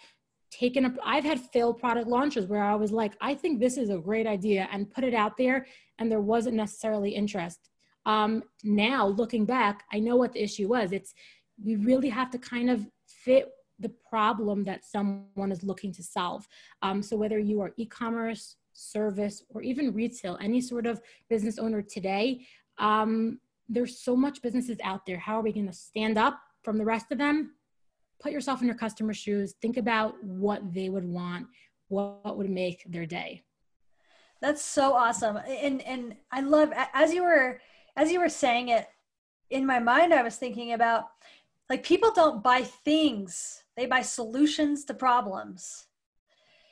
taken 0.50 0.84
up 0.84 0.92
i've 1.04 1.24
had 1.24 1.40
failed 1.40 1.78
product 1.78 2.08
launches 2.08 2.46
where 2.46 2.62
i 2.62 2.74
was 2.74 2.92
like 2.92 3.16
i 3.20 3.34
think 3.34 3.58
this 3.58 3.76
is 3.76 3.90
a 3.90 3.98
great 3.98 4.26
idea 4.26 4.68
and 4.72 4.90
put 4.90 5.02
it 5.02 5.12
out 5.12 5.36
there 5.36 5.66
and 5.98 6.10
there 6.10 6.20
wasn't 6.20 6.54
necessarily 6.54 7.10
interest. 7.10 7.70
Um, 8.04 8.44
now 8.62 9.08
looking 9.08 9.44
back 9.44 9.82
i 9.92 9.98
know 9.98 10.16
what 10.16 10.32
the 10.32 10.42
issue 10.42 10.68
was. 10.68 10.92
It's 10.92 11.14
we 11.64 11.76
really 11.76 12.08
have 12.10 12.30
to 12.30 12.38
kind 12.38 12.70
of 12.70 12.86
fit 13.06 13.48
the 13.78 13.92
problem 14.08 14.62
that 14.64 14.84
someone 14.84 15.50
is 15.50 15.62
looking 15.62 15.92
to 15.92 16.02
solve. 16.02 16.46
Um, 16.82 17.02
so 17.02 17.16
whether 17.16 17.38
you 17.38 17.60
are 17.60 17.72
e-commerce 17.76 18.56
service 18.72 19.42
or 19.48 19.62
even 19.62 19.92
retail 19.92 20.38
any 20.40 20.60
sort 20.60 20.86
of 20.86 21.00
business 21.28 21.58
owner 21.58 21.82
today 21.82 22.46
um, 22.78 23.40
there's 23.68 23.98
so 24.00 24.14
much 24.14 24.42
businesses 24.42 24.78
out 24.84 25.06
there. 25.06 25.18
How 25.18 25.38
are 25.38 25.42
we 25.42 25.52
going 25.52 25.66
to 25.66 25.72
stand 25.72 26.18
up 26.18 26.38
from 26.62 26.78
the 26.78 26.84
rest 26.84 27.06
of 27.10 27.18
them 27.18 27.55
put 28.20 28.32
yourself 28.32 28.60
in 28.60 28.66
your 28.66 28.76
customer's 28.76 29.16
shoes. 29.16 29.54
Think 29.60 29.76
about 29.76 30.22
what 30.22 30.72
they 30.72 30.88
would 30.88 31.04
want 31.04 31.46
what 31.88 32.36
would 32.36 32.50
make 32.50 32.82
their 32.88 33.06
day. 33.06 33.42
That's 34.40 34.62
so 34.62 34.94
awesome. 34.94 35.36
And 35.36 35.82
and 35.82 36.16
i 36.30 36.40
love 36.40 36.72
as 36.92 37.12
you 37.12 37.22
were 37.22 37.60
as 37.96 38.12
you 38.12 38.20
were 38.20 38.28
saying 38.28 38.68
it 38.68 38.86
in 39.48 39.64
my 39.64 39.78
mind 39.78 40.12
i 40.12 40.22
was 40.22 40.36
thinking 40.36 40.72
about 40.72 41.04
like 41.70 41.82
people 41.82 42.12
don't 42.12 42.42
buy 42.42 42.62
things. 42.62 43.64
They 43.76 43.86
buy 43.86 44.02
solutions 44.02 44.84
to 44.84 44.94
problems. 44.94 45.86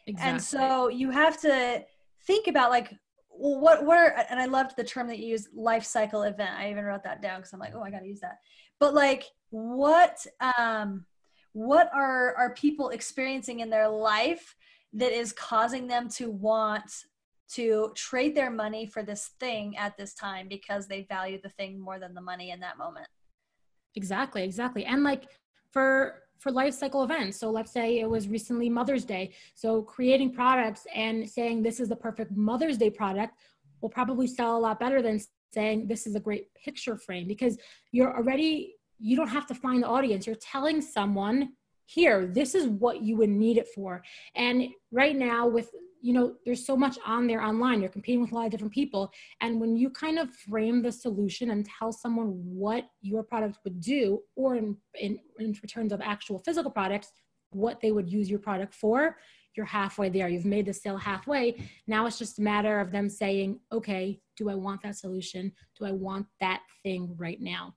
Exactly. 0.07 0.31
and 0.33 0.43
so 0.43 0.89
you 0.89 1.11
have 1.11 1.41
to 1.41 1.83
think 2.27 2.47
about 2.47 2.71
like 2.71 2.93
well, 3.31 3.59
what 3.59 3.85
what 3.87 3.97
are 3.97 4.15
and 4.29 4.39
i 4.39 4.45
loved 4.45 4.77
the 4.77 4.85
term 4.85 5.09
that 5.09 5.19
you 5.19 5.29
used 5.29 5.49
life 5.55 5.85
cycle 5.85 6.23
event. 6.23 6.51
I 6.59 6.71
even 6.71 6.85
wrote 6.85 7.05
that 7.05 7.23
down 7.23 7.41
because 7.41 7.53
i'm 7.53 7.61
like 7.61 7.75
oh 7.75 7.83
i 7.83 7.91
gotta 7.91 8.07
use 8.07 8.21
that. 8.21 8.39
But 8.79 8.95
like 8.95 9.25
what 9.51 10.27
um 10.57 11.07
what 11.55 11.89
are 11.95 12.35
are 12.37 12.53
people 12.55 12.91
experiencing 12.91 13.61
in 13.61 13.71
their 13.71 13.89
life 13.89 14.55
that 14.93 15.13
is 15.13 15.33
causing 15.33 15.87
them 15.87 16.09
to 16.09 16.31
want 16.31 16.91
to 17.49 17.93
trade 17.95 18.35
their 18.37 18.51
money 18.51 18.87
for 18.87 19.03
this 19.03 19.31
thing 19.41 19.77
at 19.77 19.97
this 19.97 20.15
time 20.15 20.49
because 20.49 20.87
they 20.87 21.03
value 21.03 21.39
the 21.43 21.49
thing 21.51 21.81
more 21.81 21.99
than 21.99 22.13
the 22.13 22.21
money 22.21 22.51
in 22.51 22.61
that 22.61 22.77
moment? 22.77 23.07
Exactly 23.95 24.43
exactly. 24.43 24.85
And 24.85 25.05
like 25.05 25.25
for 25.71 26.25
for 26.39 26.51
life 26.51 26.75
cycle 26.75 27.05
events. 27.05 27.39
So 27.39 27.51
let's 27.51 27.73
say 27.73 28.01
it 28.01 28.11
was 28.11 28.29
recently 28.29 28.69
mother's 28.69 29.05
day. 29.05 29.33
So 29.55 29.81
creating 29.83 30.35
products 30.35 30.87
and 30.95 31.29
saying 31.29 31.63
this 31.63 31.79
is 31.79 31.89
the 31.89 31.97
perfect 31.97 32.33
mother's 32.33 32.77
day 32.77 32.91
product 32.91 33.39
will 33.81 33.89
probably 33.89 34.27
sell 34.27 34.57
a 34.57 34.59
lot 34.59 34.81
better 34.81 35.01
than 35.01 35.21
saying 35.53 35.87
this 35.87 36.07
is 36.07 36.17
a 36.17 36.21
great 36.21 36.53
picture 36.55 36.99
frame 36.99 37.29
because 37.29 37.57
you're 37.93 38.15
already 38.17 38.75
you 38.99 39.17
don't 39.17 39.29
have 39.29 39.47
to 39.47 39.55
find 39.55 39.83
the 39.83 39.89
audience. 39.89 40.27
You're 40.27 40.37
telling 40.37 40.81
someone 40.81 41.51
here 41.87 42.27
this 42.27 42.55
is 42.55 42.67
what 42.67 43.03
you 43.03 43.17
would 43.17 43.31
need 43.31 43.59
it 43.59 43.69
for. 43.75 44.03
And 44.35 44.69
right 44.91 45.17
now 45.17 45.47
with 45.47 45.71
you 46.01 46.13
know 46.13 46.35
there's 46.45 46.65
so 46.67 46.77
much 46.77 46.99
on 47.07 47.27
there 47.27 47.43
online. 47.43 47.81
You're 47.81 47.91
competing 47.91 48.21
with 48.23 48.33
a 48.33 48.35
lot 48.35 48.47
of 48.47 48.51
different 48.51 48.73
people. 48.73 49.11
And 49.41 49.61
when 49.61 49.77
you 49.77 49.91
kind 49.91 50.19
of 50.19 50.35
frame 50.35 50.83
the 50.83 50.93
solution 50.93 51.51
and 51.51 51.67
tell 51.67 51.93
someone 51.93 52.29
what 52.45 52.85
your 53.01 53.23
product 53.23 53.59
would 53.65 53.81
do 53.81 54.21
or 54.37 54.57
in 54.57 54.77
in, 54.95 55.19
in 55.39 55.55
terms 55.55 55.93
of 55.93 56.01
actual 56.01 56.39
physical 56.39 56.71
products 56.71 57.11
what 57.51 57.81
they 57.81 57.93
would 57.93 58.11
use 58.11 58.29
your 58.29 58.41
product 58.41 58.75
for 58.75 59.17
you're 59.57 59.67
halfway 59.67 60.09
there. 60.09 60.29
You've 60.29 60.45
made 60.45 60.67
the 60.67 60.73
sale 60.73 60.97
halfway. 60.97 61.69
Now 61.87 62.07
it's 62.07 62.19
just 62.19 62.41
a 62.41 62.43
matter 62.43 62.81
of 62.81 62.91
them 62.91 63.09
saying 63.09 63.61
okay 63.73 64.21
do 64.37 64.51
i 64.51 64.55
want 64.55 64.83
that 64.83 64.97
solution? 64.97 65.53
Do 65.79 65.87
i 65.87 65.93
want 65.93 66.27
that 66.41 66.63
thing 66.83 67.15
right 67.17 67.41
now 67.41 67.75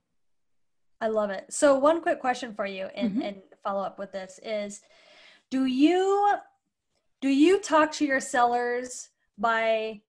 I 1.00 1.08
love 1.08 1.30
it. 1.30 1.46
So 1.50 1.78
one 1.78 2.00
quick 2.00 2.20
question 2.20 2.54
for 2.54 2.66
you 2.66 2.88
and, 2.94 3.10
mm-hmm. 3.10 3.22
and 3.22 3.36
follow 3.62 3.82
up 3.82 3.98
with 3.98 4.12
this 4.12 4.40
is 4.42 4.80
do 5.50 5.66
you 5.66 6.34
do 7.20 7.28
you 7.28 7.60
talk 7.60 7.92
to 7.92 8.06
your 8.06 8.20
sellers 8.20 9.10
by 9.36 10.00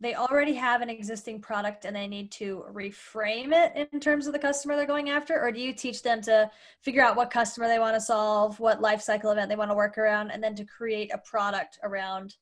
they 0.00 0.14
already 0.14 0.54
have 0.54 0.80
an 0.80 0.88
existing 0.88 1.40
product 1.40 1.84
and 1.84 1.94
they 1.94 2.06
need 2.06 2.30
to 2.30 2.64
reframe 2.72 3.52
it 3.52 3.88
in 3.92 3.98
terms 3.98 4.26
of 4.26 4.32
the 4.32 4.38
customer 4.38 4.76
they're 4.76 4.86
going 4.86 5.10
after 5.10 5.40
or 5.40 5.50
do 5.50 5.60
you 5.60 5.72
teach 5.72 6.02
them 6.02 6.20
to 6.22 6.50
figure 6.82 7.02
out 7.02 7.16
what 7.16 7.30
customer 7.30 7.66
they 7.66 7.78
want 7.78 7.94
to 7.94 8.00
solve 8.00 8.58
what 8.60 8.80
life 8.80 9.02
cycle 9.02 9.30
event 9.30 9.48
they 9.48 9.56
want 9.56 9.70
to 9.70 9.76
work 9.76 9.98
around 9.98 10.30
and 10.30 10.42
then 10.42 10.54
to 10.54 10.64
create 10.64 11.10
a 11.12 11.18
product 11.18 11.78
around 11.82 12.36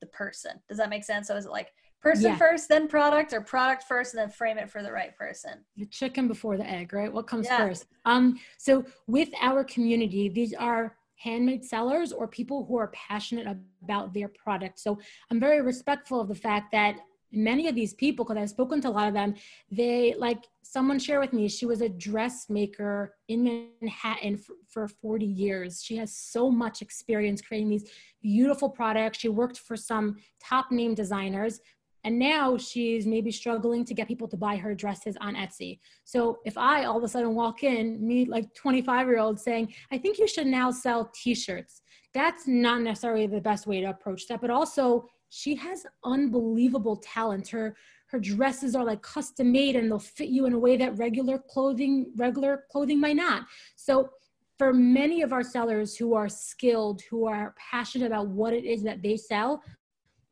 the 0.00 0.06
person 0.06 0.52
does 0.68 0.78
that 0.78 0.90
make 0.90 1.04
sense 1.04 1.28
so 1.28 1.36
is 1.36 1.46
it 1.46 1.50
like 1.50 1.72
person 2.02 2.32
yeah. 2.32 2.36
first 2.36 2.68
then 2.68 2.88
product 2.88 3.32
or 3.32 3.40
product 3.40 3.84
first 3.84 4.14
and 4.14 4.20
then 4.20 4.28
frame 4.28 4.58
it 4.58 4.68
for 4.68 4.82
the 4.82 4.92
right 4.92 5.16
person. 5.16 5.64
The 5.76 5.86
chicken 5.86 6.28
before 6.28 6.56
the 6.56 6.68
egg 6.68 6.92
right? 6.92 7.12
What 7.12 7.26
comes 7.26 7.46
yeah. 7.46 7.58
first? 7.58 7.86
Um 8.04 8.38
so 8.58 8.84
with 9.06 9.30
our 9.40 9.64
community 9.64 10.28
these 10.28 10.52
are 10.54 10.96
handmade 11.16 11.64
sellers 11.64 12.12
or 12.12 12.26
people 12.26 12.64
who 12.66 12.76
are 12.76 12.88
passionate 12.88 13.46
about 13.84 14.12
their 14.12 14.28
product. 14.28 14.78
So 14.80 14.98
i'm 15.30 15.40
very 15.40 15.62
respectful 15.62 16.20
of 16.20 16.28
the 16.28 16.34
fact 16.34 16.72
that 16.72 16.96
many 17.34 17.66
of 17.66 17.74
these 17.74 17.94
people 17.94 18.26
because 18.26 18.36
i've 18.36 18.50
spoken 18.50 18.78
to 18.78 18.88
a 18.88 18.90
lot 18.90 19.08
of 19.08 19.14
them 19.14 19.34
they 19.70 20.14
like 20.18 20.44
someone 20.62 20.98
shared 20.98 21.18
with 21.18 21.32
me 21.32 21.48
she 21.48 21.64
was 21.64 21.80
a 21.80 21.88
dressmaker 21.88 23.14
in 23.28 23.70
manhattan 23.80 24.36
for, 24.36 24.54
for 24.72 24.88
40 24.88 25.26
years. 25.26 25.82
She 25.82 25.96
has 25.96 26.14
so 26.14 26.50
much 26.50 26.82
experience 26.82 27.42
creating 27.42 27.68
these 27.68 27.90
beautiful 28.22 28.70
products. 28.70 29.18
She 29.18 29.28
worked 29.28 29.58
for 29.58 29.76
some 29.76 30.16
top 30.42 30.72
name 30.72 30.94
designers 30.94 31.60
and 32.04 32.18
now 32.18 32.56
she's 32.56 33.06
maybe 33.06 33.30
struggling 33.30 33.84
to 33.84 33.94
get 33.94 34.08
people 34.08 34.28
to 34.28 34.36
buy 34.36 34.56
her 34.56 34.74
dresses 34.74 35.16
on 35.20 35.34
Etsy. 35.34 35.78
So 36.04 36.38
if 36.44 36.58
I 36.58 36.84
all 36.84 36.98
of 36.98 37.04
a 37.04 37.08
sudden 37.08 37.34
walk 37.34 37.62
in, 37.62 38.04
meet 38.06 38.28
like 38.28 38.52
25 38.54 39.06
year 39.06 39.18
old 39.18 39.38
saying, 39.38 39.72
I 39.90 39.98
think 39.98 40.18
you 40.18 40.26
should 40.26 40.46
now 40.46 40.70
sell 40.70 41.10
t 41.14 41.34
shirts, 41.34 41.82
that's 42.12 42.46
not 42.46 42.82
necessarily 42.82 43.26
the 43.26 43.40
best 43.40 43.66
way 43.66 43.80
to 43.80 43.90
approach 43.90 44.26
that. 44.28 44.40
But 44.40 44.50
also, 44.50 45.06
she 45.30 45.54
has 45.56 45.86
unbelievable 46.04 46.96
talent. 46.96 47.48
Her 47.48 47.76
her 48.08 48.18
dresses 48.18 48.76
are 48.76 48.84
like 48.84 49.00
custom 49.00 49.50
made 49.50 49.74
and 49.74 49.90
they'll 49.90 49.98
fit 49.98 50.28
you 50.28 50.44
in 50.44 50.52
a 50.52 50.58
way 50.58 50.76
that 50.76 50.98
regular 50.98 51.38
clothing 51.38 52.12
regular 52.16 52.64
clothing 52.70 53.00
might 53.00 53.16
not. 53.16 53.46
So 53.76 54.10
for 54.58 54.74
many 54.74 55.22
of 55.22 55.32
our 55.32 55.42
sellers 55.42 55.96
who 55.96 56.14
are 56.14 56.28
skilled, 56.28 57.00
who 57.10 57.26
are 57.26 57.54
passionate 57.58 58.06
about 58.06 58.28
what 58.28 58.52
it 58.52 58.64
is 58.64 58.82
that 58.82 59.02
they 59.02 59.16
sell, 59.16 59.62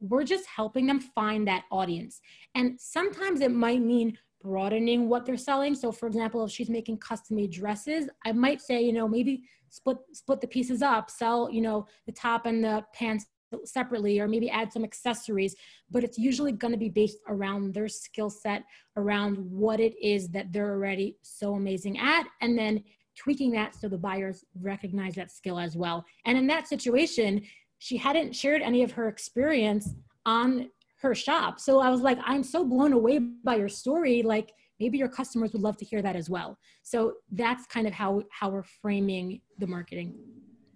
we're 0.00 0.24
just 0.24 0.46
helping 0.46 0.86
them 0.86 1.00
find 1.00 1.46
that 1.46 1.64
audience. 1.70 2.20
And 2.54 2.78
sometimes 2.80 3.40
it 3.40 3.52
might 3.52 3.82
mean 3.82 4.16
broadening 4.42 5.08
what 5.08 5.26
they're 5.26 5.36
selling. 5.36 5.74
So 5.74 5.92
for 5.92 6.06
example, 6.06 6.44
if 6.44 6.50
she's 6.50 6.70
making 6.70 6.98
custom 6.98 7.36
made 7.36 7.52
dresses, 7.52 8.08
I 8.24 8.32
might 8.32 8.60
say, 8.60 8.82
you 8.82 8.92
know, 8.92 9.06
maybe 9.06 9.42
split 9.68 9.98
split 10.12 10.40
the 10.40 10.46
pieces 10.46 10.82
up, 10.82 11.10
sell, 11.10 11.50
you 11.50 11.60
know, 11.60 11.86
the 12.06 12.12
top 12.12 12.46
and 12.46 12.64
the 12.64 12.84
pants 12.94 13.26
separately 13.64 14.20
or 14.20 14.28
maybe 14.28 14.48
add 14.48 14.72
some 14.72 14.84
accessories, 14.84 15.54
but 15.90 16.04
it's 16.04 16.18
usually 16.18 16.52
going 16.52 16.72
to 16.72 16.78
be 16.78 16.88
based 16.88 17.18
around 17.28 17.74
their 17.74 17.88
skill 17.88 18.30
set, 18.30 18.62
around 18.96 19.36
what 19.38 19.80
it 19.80 19.94
is 20.00 20.28
that 20.28 20.52
they're 20.52 20.72
already 20.72 21.16
so 21.22 21.54
amazing 21.54 21.98
at 21.98 22.26
and 22.40 22.56
then 22.56 22.82
tweaking 23.16 23.50
that 23.50 23.74
so 23.74 23.88
the 23.88 23.98
buyers 23.98 24.44
recognize 24.60 25.14
that 25.14 25.30
skill 25.30 25.58
as 25.58 25.76
well. 25.76 26.04
And 26.24 26.38
in 26.38 26.46
that 26.46 26.68
situation, 26.68 27.42
she 27.80 27.96
hadn't 27.96 28.36
shared 28.36 28.62
any 28.62 28.82
of 28.82 28.92
her 28.92 29.08
experience 29.08 29.94
on 30.26 30.70
her 31.00 31.14
shop. 31.14 31.58
So 31.58 31.80
I 31.80 31.88
was 31.88 32.02
like, 32.02 32.18
I'm 32.24 32.44
so 32.44 32.62
blown 32.62 32.92
away 32.92 33.18
by 33.18 33.56
your 33.56 33.70
story. 33.70 34.22
Like 34.22 34.52
maybe 34.78 34.98
your 34.98 35.08
customers 35.08 35.54
would 35.54 35.62
love 35.62 35.78
to 35.78 35.84
hear 35.86 36.02
that 36.02 36.14
as 36.14 36.28
well. 36.28 36.58
So 36.82 37.14
that's 37.32 37.66
kind 37.66 37.86
of 37.86 37.94
how 37.94 38.22
how 38.30 38.50
we're 38.50 38.62
framing 38.62 39.40
the 39.58 39.66
marketing. 39.66 40.14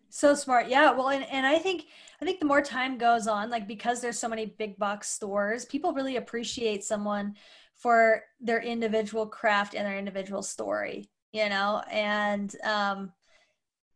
So 0.08 0.34
smart. 0.34 0.68
Yeah. 0.68 0.92
Well, 0.92 1.10
and, 1.10 1.26
and 1.30 1.46
I 1.46 1.58
think 1.58 1.84
I 2.22 2.24
think 2.24 2.40
the 2.40 2.46
more 2.46 2.62
time 2.62 2.96
goes 2.96 3.26
on, 3.26 3.50
like 3.50 3.68
because 3.68 4.00
there's 4.00 4.18
so 4.18 4.28
many 4.28 4.46
big 4.46 4.78
box 4.78 5.10
stores, 5.10 5.66
people 5.66 5.92
really 5.92 6.16
appreciate 6.16 6.84
someone 6.84 7.34
for 7.74 8.22
their 8.40 8.62
individual 8.62 9.26
craft 9.26 9.74
and 9.74 9.86
their 9.86 9.98
individual 9.98 10.40
story, 10.40 11.10
you 11.32 11.50
know, 11.50 11.82
and 11.90 12.56
um 12.64 13.12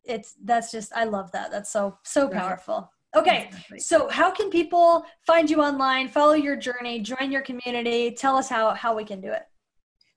it's 0.04 0.34
that's 0.44 0.70
just 0.70 0.92
I 0.94 1.04
love 1.04 1.32
that. 1.32 1.50
That's 1.50 1.70
so 1.70 1.96
so 2.02 2.28
powerful. 2.28 2.90
Okay, 3.16 3.50
so 3.78 4.08
how 4.08 4.30
can 4.30 4.50
people 4.50 5.04
find 5.26 5.48
you 5.48 5.62
online, 5.62 6.08
follow 6.08 6.34
your 6.34 6.56
journey, 6.56 7.00
join 7.00 7.32
your 7.32 7.40
community? 7.40 8.10
Tell 8.10 8.36
us 8.36 8.48
how, 8.48 8.74
how 8.74 8.94
we 8.94 9.04
can 9.04 9.20
do 9.20 9.32
it. 9.32 9.44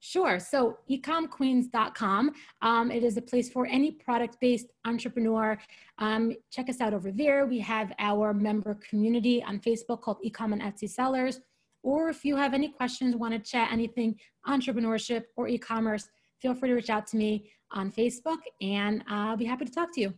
Sure. 0.01 0.39
So 0.39 0.79
ecomqueens.com. 0.89 2.31
Um, 2.63 2.91
it 2.91 3.03
is 3.03 3.17
a 3.17 3.21
place 3.21 3.49
for 3.49 3.67
any 3.67 3.91
product-based 3.91 4.65
entrepreneur. 4.83 5.57
Um, 5.99 6.33
check 6.51 6.69
us 6.69 6.81
out 6.81 6.93
over 6.93 7.11
there. 7.11 7.45
We 7.45 7.59
have 7.59 7.93
our 7.99 8.33
member 8.33 8.77
community 8.89 9.43
on 9.43 9.59
Facebook 9.59 10.01
called 10.01 10.17
Ecom 10.25 10.53
and 10.53 10.61
Etsy 10.61 10.89
Sellers. 10.89 11.39
Or 11.83 12.09
if 12.09 12.25
you 12.25 12.35
have 12.35 12.55
any 12.55 12.69
questions, 12.69 13.15
want 13.15 13.33
to 13.33 13.39
chat 13.39 13.71
anything 13.71 14.19
entrepreneurship 14.47 15.25
or 15.35 15.47
e-commerce, 15.47 16.09
feel 16.41 16.55
free 16.55 16.69
to 16.69 16.75
reach 16.75 16.89
out 16.89 17.05
to 17.07 17.17
me 17.17 17.51
on 17.71 17.91
Facebook 17.91 18.39
and 18.59 19.03
I'll 19.07 19.37
be 19.37 19.45
happy 19.45 19.65
to 19.65 19.71
talk 19.71 19.93
to 19.95 20.01
you. 20.01 20.13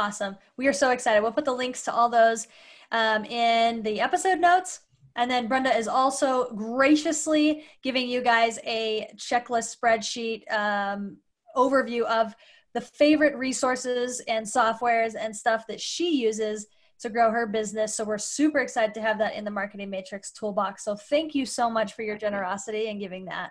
Awesome. 0.00 0.38
We 0.56 0.66
are 0.66 0.72
so 0.72 0.92
excited. 0.92 1.20
We'll 1.20 1.30
put 1.30 1.44
the 1.44 1.52
links 1.52 1.82
to 1.82 1.92
all 1.92 2.08
those 2.08 2.48
um, 2.90 3.26
in 3.26 3.82
the 3.82 4.00
episode 4.00 4.40
notes. 4.40 4.80
And 5.14 5.30
then 5.30 5.46
Brenda 5.46 5.76
is 5.76 5.88
also 5.88 6.54
graciously 6.54 7.64
giving 7.82 8.08
you 8.08 8.22
guys 8.22 8.58
a 8.64 9.10
checklist 9.16 9.76
spreadsheet 9.76 10.50
um, 10.50 11.18
overview 11.54 12.04
of 12.04 12.34
the 12.72 12.80
favorite 12.80 13.36
resources 13.36 14.20
and 14.20 14.46
softwares 14.46 15.16
and 15.20 15.36
stuff 15.36 15.66
that 15.66 15.82
she 15.82 16.16
uses 16.16 16.66
to 17.00 17.10
grow 17.10 17.30
her 17.30 17.46
business. 17.46 17.94
So 17.94 18.04
we're 18.04 18.16
super 18.16 18.60
excited 18.60 18.94
to 18.94 19.02
have 19.02 19.18
that 19.18 19.34
in 19.34 19.44
the 19.44 19.50
Marketing 19.50 19.90
Matrix 19.90 20.30
toolbox. 20.32 20.82
So 20.82 20.96
thank 20.96 21.34
you 21.34 21.44
so 21.44 21.68
much 21.68 21.92
for 21.92 22.00
your 22.00 22.16
generosity 22.16 22.88
and 22.88 22.98
giving 22.98 23.26
that. 23.26 23.50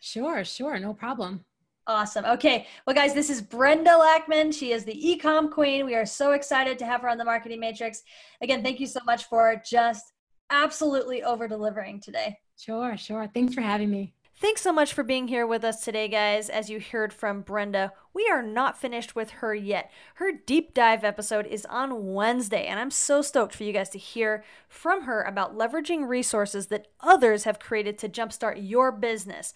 Sure, 0.00 0.44
sure, 0.44 0.76
no 0.80 0.92
problem. 0.92 1.44
Awesome. 1.86 2.24
Okay. 2.24 2.66
Well, 2.86 2.96
guys, 2.96 3.12
this 3.12 3.28
is 3.28 3.42
Brenda 3.42 3.90
Lackman. 3.90 4.52
She 4.52 4.72
is 4.72 4.84
the 4.84 4.94
ecom 4.94 5.50
queen. 5.50 5.84
We 5.84 5.94
are 5.94 6.06
so 6.06 6.32
excited 6.32 6.78
to 6.78 6.86
have 6.86 7.02
her 7.02 7.10
on 7.10 7.18
the 7.18 7.24
Marketing 7.24 7.60
Matrix. 7.60 8.02
Again, 8.40 8.62
thank 8.62 8.80
you 8.80 8.86
so 8.86 9.00
much 9.04 9.24
for 9.24 9.60
just 9.64 10.12
absolutely 10.50 11.22
over 11.22 11.46
delivering 11.46 12.00
today. 12.00 12.38
Sure, 12.58 12.96
sure. 12.96 13.28
Thanks 13.34 13.54
for 13.54 13.60
having 13.60 13.90
me. 13.90 14.14
Thanks 14.36 14.62
so 14.62 14.72
much 14.72 14.92
for 14.92 15.04
being 15.04 15.28
here 15.28 15.46
with 15.46 15.62
us 15.62 15.84
today, 15.84 16.08
guys. 16.08 16.48
As 16.48 16.68
you 16.68 16.80
heard 16.80 17.12
from 17.12 17.42
Brenda, 17.42 17.92
we 18.12 18.28
are 18.28 18.42
not 18.42 18.76
finished 18.76 19.14
with 19.14 19.30
her 19.30 19.54
yet. 19.54 19.92
Her 20.14 20.32
deep 20.32 20.74
dive 20.74 21.04
episode 21.04 21.46
is 21.46 21.64
on 21.66 22.12
Wednesday, 22.12 22.66
and 22.66 22.80
I'm 22.80 22.90
so 22.90 23.22
stoked 23.22 23.54
for 23.54 23.62
you 23.62 23.72
guys 23.72 23.90
to 23.90 23.98
hear 23.98 24.42
from 24.68 25.02
her 25.02 25.22
about 25.22 25.56
leveraging 25.56 26.08
resources 26.08 26.66
that 26.66 26.88
others 27.00 27.44
have 27.44 27.60
created 27.60 27.96
to 27.98 28.08
jumpstart 28.08 28.56
your 28.58 28.90
business. 28.90 29.54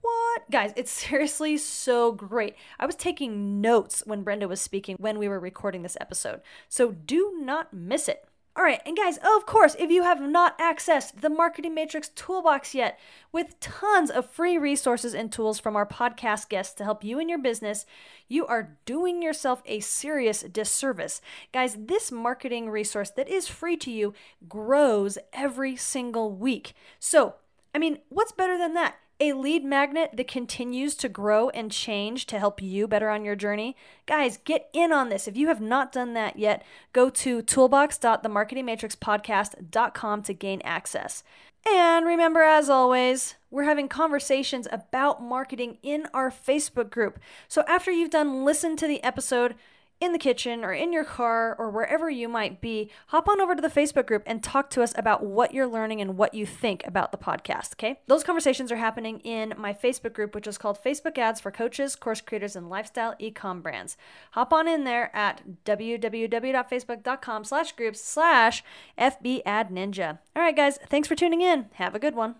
What? 0.00 0.50
Guys, 0.50 0.72
it's 0.76 0.90
seriously 0.90 1.56
so 1.58 2.12
great. 2.12 2.54
I 2.78 2.86
was 2.86 2.96
taking 2.96 3.60
notes 3.60 4.02
when 4.06 4.22
Brenda 4.22 4.48
was 4.48 4.60
speaking 4.60 4.96
when 4.98 5.18
we 5.18 5.28
were 5.28 5.40
recording 5.40 5.82
this 5.82 5.96
episode, 6.00 6.40
so 6.68 6.92
do 6.92 7.34
not 7.40 7.72
miss 7.72 8.08
it. 8.08 8.24
All 8.56 8.64
right, 8.64 8.82
and 8.84 8.96
guys, 8.96 9.16
of 9.18 9.46
course, 9.46 9.76
if 9.78 9.90
you 9.90 10.02
have 10.02 10.20
not 10.20 10.58
accessed 10.58 11.20
the 11.20 11.30
Marketing 11.30 11.72
Matrix 11.72 12.08
Toolbox 12.08 12.74
yet, 12.74 12.98
with 13.30 13.58
tons 13.60 14.10
of 14.10 14.28
free 14.28 14.58
resources 14.58 15.14
and 15.14 15.32
tools 15.32 15.60
from 15.60 15.76
our 15.76 15.86
podcast 15.86 16.48
guests 16.48 16.74
to 16.74 16.84
help 16.84 17.04
you 17.04 17.20
in 17.20 17.28
your 17.28 17.38
business, 17.38 17.86
you 18.28 18.46
are 18.46 18.76
doing 18.84 19.22
yourself 19.22 19.62
a 19.66 19.78
serious 19.80 20.42
disservice. 20.42 21.22
Guys, 21.52 21.76
this 21.78 22.10
marketing 22.10 22.68
resource 22.68 23.10
that 23.10 23.28
is 23.28 23.46
free 23.46 23.76
to 23.76 23.90
you 23.90 24.14
grows 24.48 25.16
every 25.32 25.76
single 25.76 26.32
week. 26.32 26.74
So, 26.98 27.36
I 27.72 27.78
mean, 27.78 27.98
what's 28.08 28.32
better 28.32 28.58
than 28.58 28.74
that? 28.74 28.96
A 29.20 29.34
lead 29.34 29.64
magnet 29.64 30.10
that 30.14 30.26
continues 30.26 30.96
to 30.96 31.08
grow 31.08 31.50
and 31.50 31.70
change 31.70 32.26
to 32.26 32.38
help 32.38 32.60
you 32.62 32.88
better 32.88 33.10
on 33.10 33.24
your 33.24 33.36
journey? 33.36 33.76
Guys, 34.06 34.38
get 34.38 34.70
in 34.72 34.92
on 34.92 35.10
this. 35.10 35.28
If 35.28 35.36
you 35.36 35.48
have 35.48 35.60
not 35.60 35.92
done 35.92 36.14
that 36.14 36.38
yet, 36.38 36.64
go 36.92 37.10
to 37.10 37.42
toolbox.themarketingmatrixpodcast.com 37.42 40.22
to 40.22 40.34
gain 40.34 40.62
access. 40.64 41.22
And 41.68 42.06
remember, 42.06 42.42
as 42.42 42.70
always, 42.70 43.34
we're 43.50 43.64
having 43.64 43.88
conversations 43.88 44.66
about 44.72 45.22
marketing 45.22 45.78
in 45.82 46.06
our 46.14 46.30
Facebook 46.30 46.90
group. 46.90 47.18
So 47.48 47.64
after 47.68 47.90
you've 47.90 48.10
done 48.10 48.44
listen 48.44 48.76
to 48.76 48.86
the 48.86 49.02
episode, 49.04 49.56
in 50.00 50.12
the 50.12 50.18
kitchen 50.18 50.64
or 50.64 50.72
in 50.72 50.92
your 50.92 51.04
car 51.04 51.54
or 51.58 51.70
wherever 51.70 52.08
you 52.08 52.28
might 52.28 52.60
be, 52.60 52.90
hop 53.08 53.28
on 53.28 53.40
over 53.40 53.54
to 53.54 53.62
the 53.62 53.68
Facebook 53.68 54.06
group 54.06 54.22
and 54.26 54.42
talk 54.42 54.70
to 54.70 54.82
us 54.82 54.94
about 54.96 55.24
what 55.24 55.52
you're 55.52 55.66
learning 55.66 56.00
and 56.00 56.16
what 56.16 56.34
you 56.34 56.46
think 56.46 56.86
about 56.86 57.12
the 57.12 57.18
podcast, 57.18 57.74
okay? 57.74 58.00
Those 58.06 58.24
conversations 58.24 58.72
are 58.72 58.76
happening 58.76 59.20
in 59.20 59.54
my 59.58 59.72
Facebook 59.72 60.14
group, 60.14 60.34
which 60.34 60.46
is 60.46 60.58
called 60.58 60.82
Facebook 60.82 61.18
Ads 61.18 61.40
for 61.40 61.50
Coaches, 61.50 61.96
Course 61.96 62.20
Creators, 62.20 62.56
and 62.56 62.70
Lifestyle 62.70 63.14
Ecom 63.20 63.62
Brands. 63.62 63.96
Hop 64.32 64.52
on 64.52 64.66
in 64.66 64.84
there 64.84 65.14
at 65.14 65.42
www.facebook.com 65.64 67.44
slash 67.44 67.72
groups 67.72 68.00
slash 68.00 68.64
FB 68.98 69.42
Ad 69.44 69.68
Ninja. 69.68 70.18
All 70.34 70.42
right, 70.42 70.56
guys, 70.56 70.78
thanks 70.88 71.08
for 71.08 71.14
tuning 71.14 71.42
in. 71.42 71.66
Have 71.74 71.94
a 71.94 71.98
good 71.98 72.14
one. 72.14 72.36